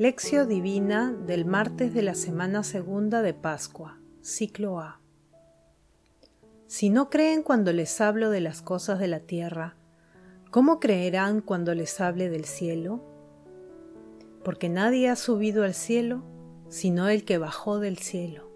[0.00, 4.98] Lección Divina del martes de la semana segunda de Pascua, ciclo A.
[6.66, 9.76] Si no creen cuando les hablo de las cosas de la tierra,
[10.50, 13.04] ¿cómo creerán cuando les hable del cielo?
[14.42, 16.22] Porque nadie ha subido al cielo
[16.70, 18.50] sino el que bajó del cielo,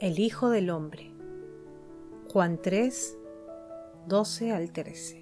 [0.00, 1.12] el Hijo del Hombre.
[2.32, 3.18] Juan 3,
[4.08, 5.21] 12 al 13.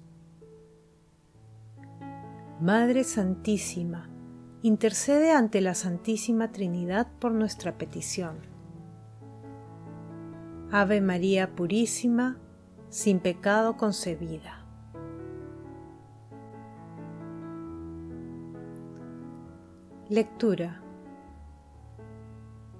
[2.61, 4.07] Madre Santísima,
[4.61, 8.37] intercede ante la Santísima Trinidad por nuestra petición.
[10.71, 12.37] Ave María Purísima,
[12.89, 14.63] sin pecado concebida.
[20.07, 20.83] Lectura.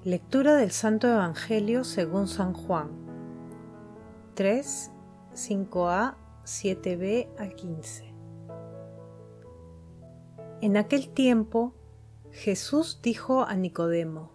[0.04, 2.92] Lectura del Santo Evangelio según San Juan.
[4.36, 4.92] 3,
[5.34, 8.11] 5a, 7b a 15.
[10.62, 11.74] En aquel tiempo
[12.32, 14.32] Jesús dijo a Nicodemo,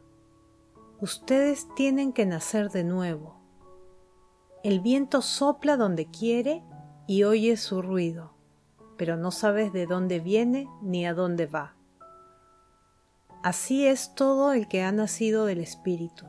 [1.00, 3.36] Ustedes tienen que nacer de nuevo.
[4.64, 6.64] El viento sopla donde quiere
[7.06, 8.32] y oye su ruido,
[8.96, 11.76] pero no sabes de dónde viene ni a dónde va.
[13.44, 16.26] Así es todo el que ha nacido del Espíritu.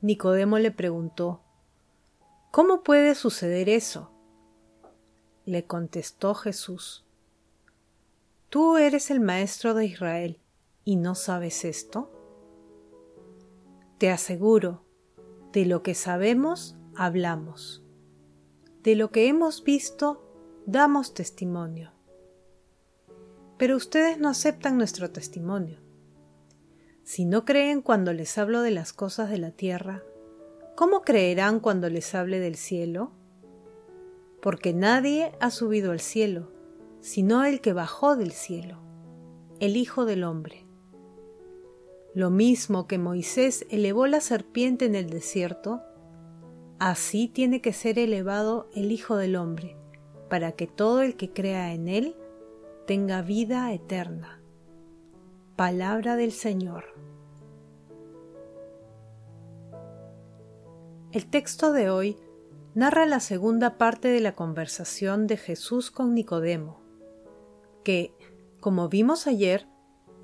[0.00, 1.42] Nicodemo le preguntó,
[2.50, 4.10] ¿Cómo puede suceder eso?
[5.44, 7.04] Le contestó Jesús,
[8.50, 10.40] ¿Tú eres el maestro de Israel
[10.84, 12.10] y no sabes esto?
[13.98, 14.84] Te aseguro,
[15.52, 17.84] de lo que sabemos, hablamos.
[18.82, 20.28] De lo que hemos visto,
[20.66, 21.92] damos testimonio.
[23.56, 25.78] Pero ustedes no aceptan nuestro testimonio.
[27.04, 30.02] Si no creen cuando les hablo de las cosas de la tierra,
[30.74, 33.12] ¿cómo creerán cuando les hable del cielo?
[34.42, 36.59] Porque nadie ha subido al cielo
[37.00, 38.78] sino el que bajó del cielo,
[39.58, 40.66] el Hijo del Hombre.
[42.14, 45.80] Lo mismo que Moisés elevó la serpiente en el desierto,
[46.78, 49.76] así tiene que ser elevado el Hijo del Hombre,
[50.28, 52.16] para que todo el que crea en él
[52.86, 54.42] tenga vida eterna.
[55.56, 56.84] Palabra del Señor.
[61.12, 62.16] El texto de hoy
[62.74, 66.79] narra la segunda parte de la conversación de Jesús con Nicodemo
[67.82, 68.14] que,
[68.60, 69.66] como vimos ayer,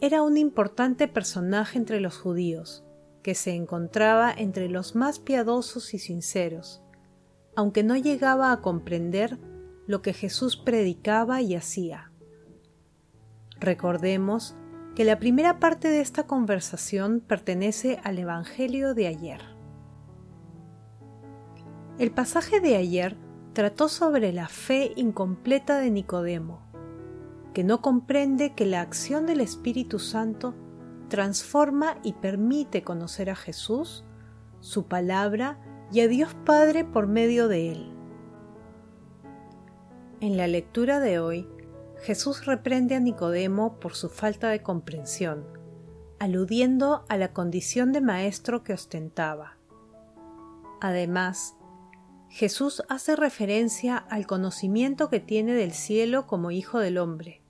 [0.01, 2.85] era un importante personaje entre los judíos,
[3.23, 6.83] que se encontraba entre los más piadosos y sinceros,
[7.57, 9.39] aunque no llegaba a comprender
[9.87, 12.13] lo que Jesús predicaba y hacía.
[13.59, 14.55] Recordemos
[14.95, 19.41] que la primera parte de esta conversación pertenece al Evangelio de ayer.
[21.99, 23.17] El pasaje de ayer
[23.55, 26.66] trató sobre la fe incompleta de Nicodemo,
[27.57, 30.55] que no comprende que la acción del Espíritu Santo
[31.09, 34.05] transforma y permite conocer a Jesús,
[34.61, 35.59] su palabra
[35.91, 37.95] y a Dios Padre por medio de él.
[40.21, 41.49] En la lectura de hoy,
[42.03, 45.47] Jesús reprende a Nicodemo por su falta de comprensión,
[46.19, 49.57] aludiendo a la condición de maestro que ostentaba.
[50.83, 51.57] Además,
[52.29, 57.46] Jesús hace referencia al conocimiento que tiene del cielo como Hijo del Hombre,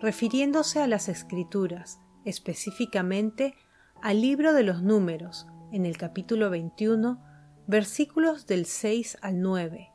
[0.00, 3.54] refiriéndose a las escrituras, específicamente
[4.02, 7.22] al libro de los números, en el capítulo 21,
[7.66, 9.90] versículos del 6 al 9,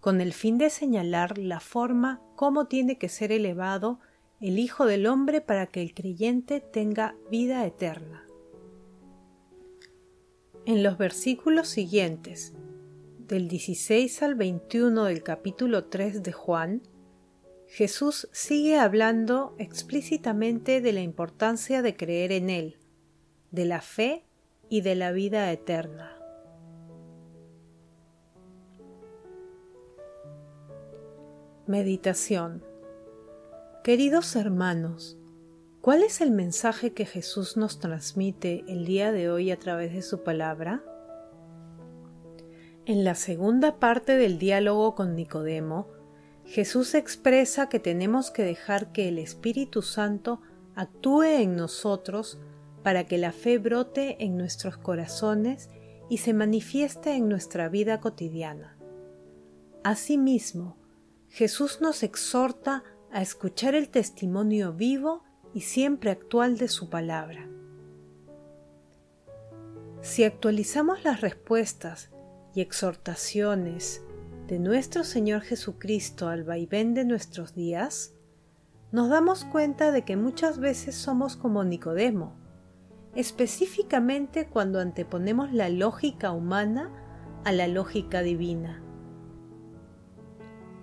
[0.00, 4.00] con el fin de señalar la forma cómo tiene que ser elevado
[4.40, 8.24] el Hijo del Hombre para que el creyente tenga vida eterna.
[10.66, 12.54] En los versículos siguientes,
[13.18, 16.82] del 16 al 21 del capítulo 3 de Juan,
[17.68, 22.78] Jesús sigue hablando explícitamente de la importancia de creer en Él,
[23.50, 24.24] de la fe
[24.70, 26.14] y de la vida eterna.
[31.66, 32.64] Meditación
[33.84, 35.18] Queridos hermanos,
[35.82, 40.00] ¿cuál es el mensaje que Jesús nos transmite el día de hoy a través de
[40.00, 40.82] su palabra?
[42.86, 45.97] En la segunda parte del diálogo con Nicodemo,
[46.48, 50.40] Jesús expresa que tenemos que dejar que el Espíritu Santo
[50.74, 52.38] actúe en nosotros
[52.82, 55.68] para que la fe brote en nuestros corazones
[56.08, 58.78] y se manifieste en nuestra vida cotidiana.
[59.84, 60.78] Asimismo,
[61.28, 67.46] Jesús nos exhorta a escuchar el testimonio vivo y siempre actual de su palabra.
[70.00, 72.08] Si actualizamos las respuestas
[72.54, 74.02] y exhortaciones
[74.48, 78.14] de nuestro Señor Jesucristo al vaivén de nuestros días,
[78.92, 82.34] nos damos cuenta de que muchas veces somos como Nicodemo,
[83.14, 86.90] específicamente cuando anteponemos la lógica humana
[87.44, 88.82] a la lógica divina.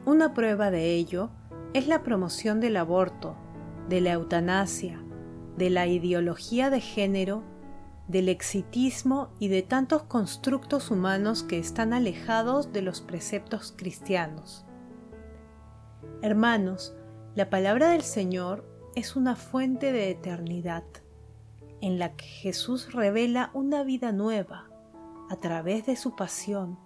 [0.05, 1.31] Una prueba de ello
[1.73, 3.35] es la promoción del aborto,
[3.89, 5.01] de la eutanasia,
[5.57, 7.43] de la ideología de género,
[8.07, 14.65] del exitismo y de tantos constructos humanos que están alejados de los preceptos cristianos.
[16.21, 16.95] Hermanos,
[17.35, 18.63] la palabra del Señor
[18.95, 20.83] es una fuente de eternidad
[21.81, 24.69] en la que Jesús revela una vida nueva
[25.29, 26.79] a través de su pasión,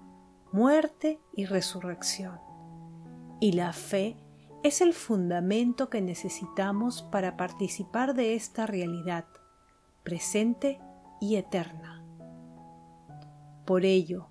[0.51, 2.39] muerte y resurrección.
[3.39, 4.17] Y la fe
[4.63, 9.25] es el fundamento que necesitamos para participar de esta realidad
[10.03, 10.81] presente
[11.19, 12.03] y eterna.
[13.65, 14.27] Por ello,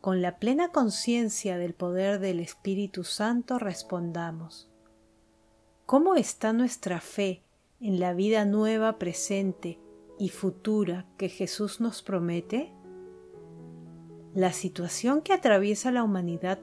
[0.00, 4.70] con la plena conciencia del poder del Espíritu Santo respondamos,
[5.86, 7.42] ¿cómo está nuestra fe
[7.80, 9.78] en la vida nueva presente
[10.18, 12.72] y futura que Jesús nos promete?
[14.34, 16.60] La situación que atraviesa la humanidad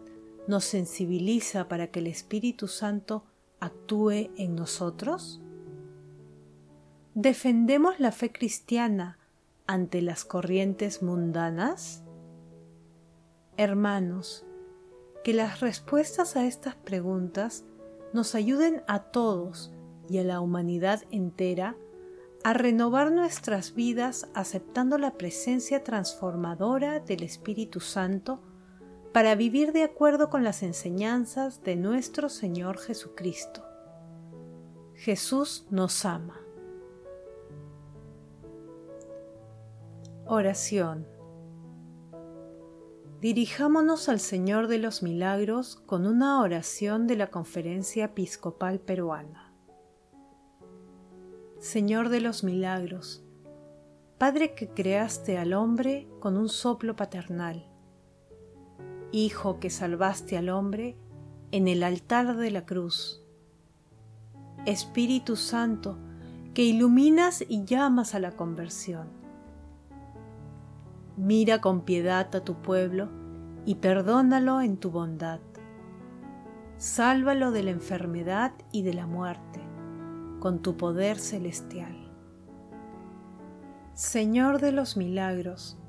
[0.47, 3.25] nos sensibiliza para que el Espíritu Santo
[3.59, 5.41] actúe en nosotros?
[7.13, 9.19] ¿Defendemos la fe cristiana
[9.67, 12.03] ante las corrientes mundanas?
[13.57, 14.45] Hermanos,
[15.23, 17.65] que las respuestas a estas preguntas
[18.13, 19.73] nos ayuden a todos
[20.09, 21.75] y a la humanidad entera
[22.43, 28.41] a renovar nuestras vidas aceptando la presencia transformadora del Espíritu Santo
[29.11, 33.65] para vivir de acuerdo con las enseñanzas de nuestro Señor Jesucristo.
[34.93, 36.46] Jesús nos ama.
[40.29, 41.07] Oración.
[43.21, 49.53] Dirijámonos al Señor de los Milagros con una oración de la Conferencia Episcopal Peruana.
[51.59, 53.23] Señor de los milagros,
[54.17, 57.65] Padre que creaste al hombre con un soplo paternal,
[59.13, 60.97] Hijo que salvaste al hombre
[61.51, 63.23] en el altar de la cruz,
[64.65, 65.97] Espíritu Santo
[66.53, 69.16] que iluminas y llamas a la conversión.
[71.17, 73.09] Mira con piedad a tu pueblo
[73.65, 75.39] y perdónalo en tu bondad.
[76.77, 79.59] Sálvalo de la enfermedad y de la muerte
[80.39, 82.11] con tu poder celestial.
[83.93, 85.79] Señor de los milagros,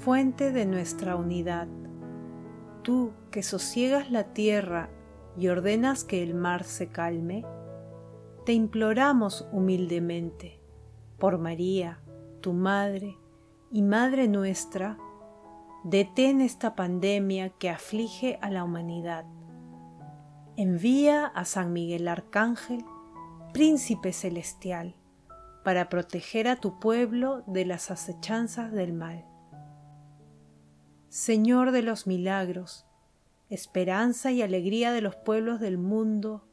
[0.00, 1.68] fuente de nuestra unidad,
[2.82, 4.90] tú que sosiegas la tierra
[5.38, 7.44] y ordenas que el mar se calme,
[8.44, 10.60] te imploramos humildemente,
[11.20, 12.00] por María,
[12.40, 13.16] tu Madre
[13.74, 14.96] y Madre nuestra,
[15.82, 19.26] detén esta pandemia que aflige a la humanidad.
[20.56, 22.84] Envía a San Miguel Arcángel
[23.54, 24.96] príncipe celestial,
[25.62, 29.24] para proteger a tu pueblo de las acechanzas del mal.
[31.08, 32.84] Señor de los milagros,
[33.48, 36.48] esperanza y alegría de los pueblos del mundo,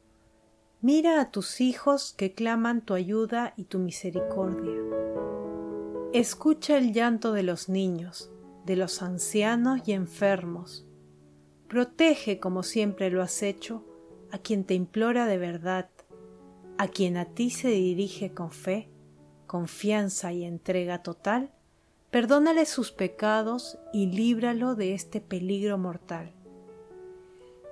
[0.80, 4.76] mira a tus hijos que claman tu ayuda y tu misericordia.
[6.12, 8.30] Escucha el llanto de los niños,
[8.66, 10.86] de los ancianos y enfermos.
[11.68, 13.84] Protege, como siempre lo has hecho,
[14.30, 15.88] a quien te implora de verdad
[16.78, 18.88] a quien a ti se dirige con fe,
[19.46, 21.52] confianza y entrega total,
[22.10, 26.32] perdónale sus pecados y líbralo de este peligro mortal.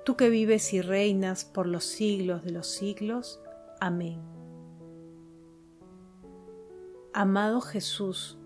[0.04, 3.40] Tú que vives y reinas por los siglos de los siglos.
[3.80, 4.39] Amén.
[7.12, 8.38] Amado Jesús,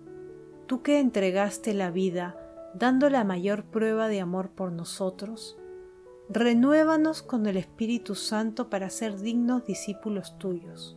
[0.66, 2.34] tú que entregaste la vida
[2.74, 5.58] dando la mayor prueba de amor por nosotros,
[6.30, 10.96] renuévanos con el Espíritu Santo para ser dignos discípulos tuyos.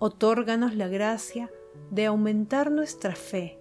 [0.00, 1.48] Otórganos la gracia
[1.92, 3.60] de aumentar nuestra fe,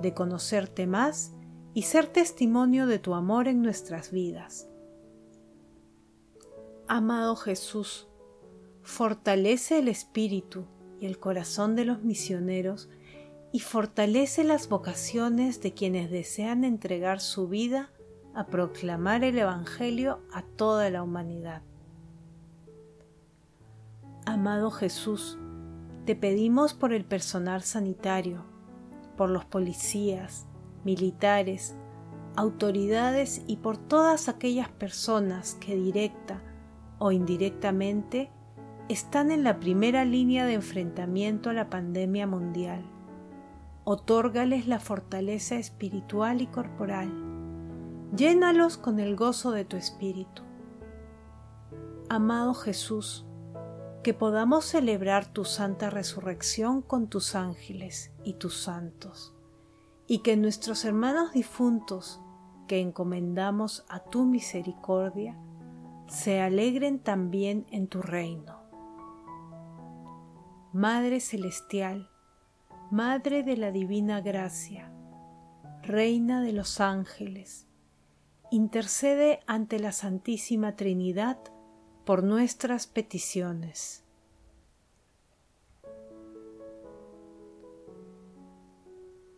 [0.00, 1.32] de conocerte más
[1.72, 4.68] y ser testimonio de tu amor en nuestras vidas.
[6.88, 8.08] Amado Jesús,
[8.82, 10.66] fortalece el espíritu
[11.02, 12.88] y el corazón de los misioneros
[13.50, 17.90] y fortalece las vocaciones de quienes desean entregar su vida
[18.34, 21.62] a proclamar el Evangelio a toda la humanidad.
[24.26, 25.38] Amado Jesús,
[26.06, 28.44] te pedimos por el personal sanitario,
[29.16, 30.46] por los policías,
[30.84, 31.74] militares,
[32.36, 36.40] autoridades y por todas aquellas personas que directa
[37.00, 38.30] o indirectamente
[38.88, 42.84] están en la primera línea de enfrentamiento a la pandemia mundial.
[43.84, 47.10] Otórgales la fortaleza espiritual y corporal.
[48.16, 50.42] Llénalos con el gozo de tu espíritu.
[52.08, 53.24] Amado Jesús,
[54.02, 59.34] que podamos celebrar tu santa resurrección con tus ángeles y tus santos,
[60.06, 62.20] y que nuestros hermanos difuntos
[62.66, 65.38] que encomendamos a tu misericordia
[66.08, 68.61] se alegren también en tu reino.
[70.72, 72.08] Madre Celestial,
[72.90, 74.90] Madre de la Divina Gracia,
[75.82, 77.66] Reina de los ángeles,
[78.50, 81.38] intercede ante la Santísima Trinidad
[82.06, 84.02] por nuestras peticiones.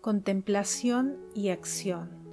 [0.00, 2.24] Contemplación y acción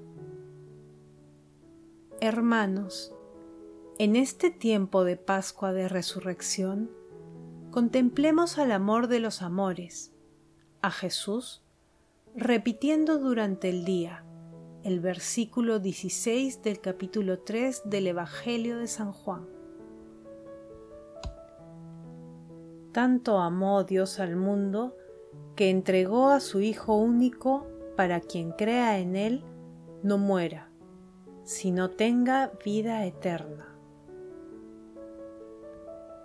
[2.19, 3.15] Hermanos,
[3.97, 7.00] en este tiempo de Pascua de Resurrección,
[7.71, 10.11] contemplemos al amor de los amores,
[10.81, 11.63] a Jesús,
[12.35, 14.25] repitiendo durante el día
[14.83, 19.47] el versículo 16 del capítulo 3 del Evangelio de San Juan.
[22.91, 24.97] Tanto amó Dios al mundo
[25.55, 29.45] que entregó a su Hijo único para quien crea en Él
[30.03, 30.69] no muera,
[31.45, 33.70] sino tenga vida eterna.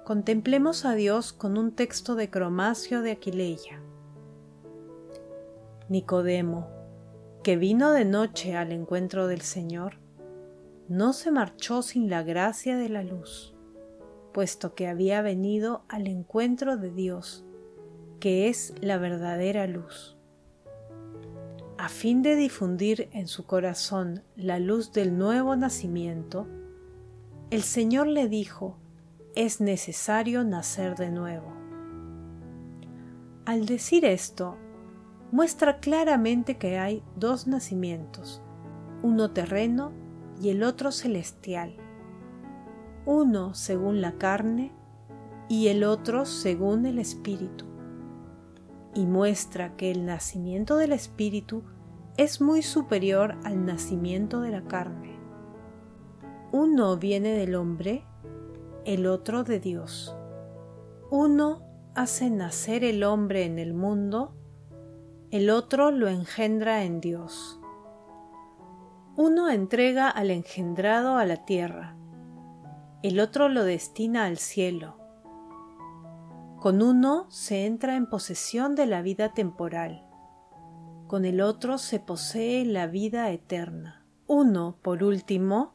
[0.07, 3.83] Contemplemos a Dios con un texto de Cromacio de Aquileia.
[5.89, 6.71] Nicodemo,
[7.43, 9.99] que vino de noche al encuentro del Señor,
[10.89, 13.57] no se marchó sin la gracia de la luz
[14.37, 17.43] puesto que había venido al encuentro de Dios,
[18.21, 20.19] que es la verdadera luz.
[21.79, 26.47] A fin de difundir en su corazón la luz del nuevo nacimiento,
[27.51, 28.77] el Señor le dijo,
[29.37, 31.53] es necesario nacer de nuevo.
[33.45, 34.57] Al decir esto,
[35.31, 38.43] muestra claramente que hay dos nacimientos,
[39.03, 39.93] uno terreno
[40.41, 41.77] y el otro celestial
[43.07, 44.73] uno según la carne
[45.49, 47.65] y el otro según el Espíritu.
[48.95, 51.63] Y muestra que el nacimiento del Espíritu
[52.17, 55.17] es muy superior al nacimiento de la carne.
[56.51, 58.05] Uno viene del hombre,
[58.87, 60.17] el otro de Dios.
[61.11, 61.63] Uno
[61.97, 64.37] hace nacer el hombre en el mundo,
[65.33, 67.61] el otro lo engendra en Dios.
[69.17, 71.97] Uno entrega al engendrado a la tierra,
[73.03, 74.99] el otro lo destina al cielo.
[76.61, 80.07] Con uno se entra en posesión de la vida temporal,
[81.09, 84.07] con el otro se posee la vida eterna.
[84.29, 85.75] Uno, por último,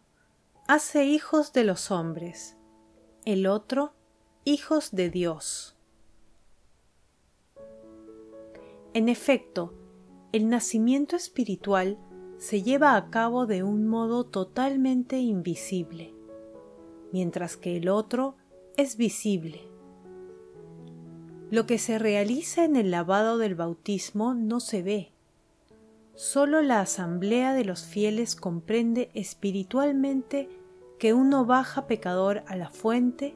[0.66, 2.58] hace hijos de los hombres,
[3.26, 3.94] el otro
[4.46, 5.76] hijos de Dios.
[8.94, 9.74] En efecto,
[10.32, 11.98] el nacimiento espiritual
[12.38, 16.14] se lleva a cabo de un modo totalmente invisible
[17.12, 18.36] mientras que el otro
[18.78, 19.62] es visible.
[21.50, 25.12] Lo que se realiza en el lavado del bautismo no se ve.
[26.16, 30.50] Solo la asamblea de los fieles comprende espiritualmente
[31.02, 33.34] que uno baja pecador a la fuente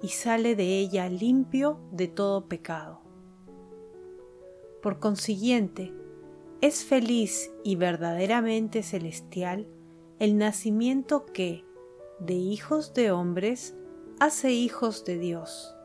[0.00, 3.02] y sale de ella limpio de todo pecado.
[4.80, 5.92] Por consiguiente,
[6.62, 9.66] es feliz y verdaderamente celestial
[10.20, 11.66] el nacimiento que,
[12.18, 13.76] de hijos de hombres
[14.18, 15.76] hace hijos de Dios.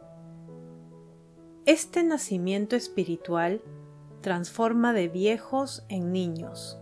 [1.66, 3.62] Este nacimiento espiritual
[4.22, 6.80] transforma de viejos en niños.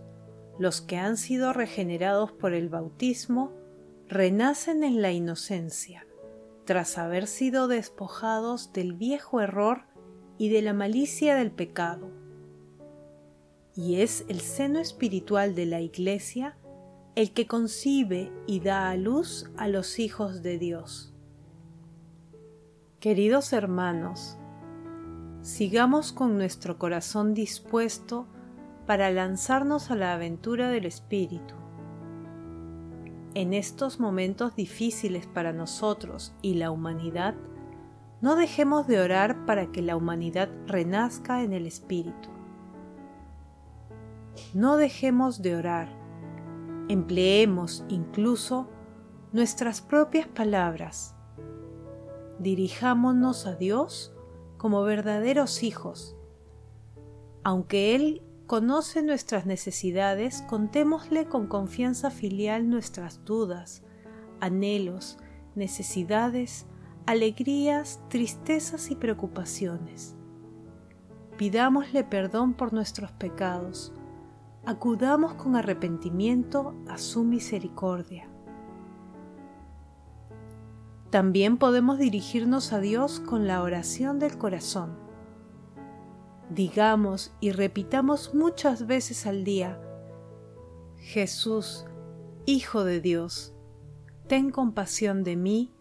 [0.56, 3.65] Los que han sido regenerados por el bautismo
[4.08, 6.06] renacen en la inocencia,
[6.64, 9.82] tras haber sido despojados del viejo error
[10.38, 12.10] y de la malicia del pecado.
[13.74, 16.56] Y es el seno espiritual de la Iglesia
[17.16, 21.14] el que concibe y da a luz a los hijos de Dios.
[23.00, 24.36] Queridos hermanos,
[25.40, 28.26] sigamos con nuestro corazón dispuesto
[28.86, 31.54] para lanzarnos a la aventura del Espíritu.
[33.36, 37.34] En estos momentos difíciles para nosotros y la humanidad,
[38.22, 42.30] no dejemos de orar para que la humanidad renazca en el Espíritu.
[44.54, 46.06] No dejemos de orar
[46.88, 48.68] Empleemos incluso
[49.32, 51.14] nuestras propias palabras.
[52.38, 54.14] Dirijámonos a Dios
[54.56, 56.16] como verdaderos hijos.
[57.42, 63.82] Aunque Él conoce nuestras necesidades, contémosle con confianza filial nuestras dudas,
[64.40, 65.18] anhelos,
[65.54, 66.66] necesidades,
[67.06, 70.16] alegrías, tristezas y preocupaciones.
[71.36, 73.92] Pidámosle perdón por nuestros pecados,
[74.64, 78.28] acudamos con arrepentimiento a su misericordia.
[81.10, 85.05] También podemos dirigirnos a Dios con la oración del corazón.
[86.50, 89.80] Digamos y repitamos muchas veces al día,
[90.98, 91.84] Jesús,
[92.44, 93.52] Hijo de Dios,
[94.28, 95.72] ten compasión de mí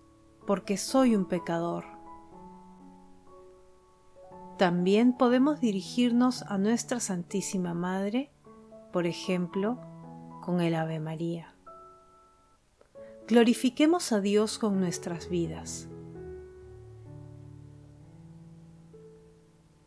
[0.47, 1.85] porque soy un pecador.
[4.57, 8.31] También podemos dirigirnos a nuestra Santísima Madre,
[8.91, 9.79] por ejemplo,
[10.41, 11.55] con el Ave María.
[13.27, 15.89] Glorifiquemos a Dios con nuestras vidas.